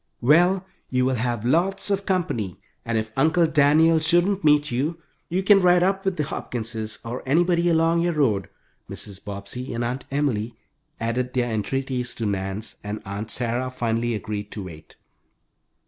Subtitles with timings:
[0.19, 5.43] "Well, you will have lots of company, and if Uncle Daniel shouldn't meet you, you
[5.43, 8.49] can ride up with the Hopkinses or anybody along your road."
[8.89, 9.23] Mrs.
[9.23, 10.55] Bobbsey and Aunt Emily
[10.99, 14.95] added their entreaties to Nan's, and Aunt Sarah finally agreed to wait.